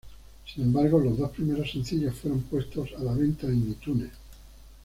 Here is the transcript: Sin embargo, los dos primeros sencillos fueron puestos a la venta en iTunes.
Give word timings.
Sin 0.51 0.63
embargo, 0.63 0.97
los 0.99 1.15
dos 1.19 1.29
primeros 1.29 1.69
sencillos 1.69 2.15
fueron 2.15 2.41
puestos 2.41 2.89
a 2.97 3.03
la 3.03 3.13
venta 3.13 3.45
en 3.45 3.69
iTunes. 3.69 4.09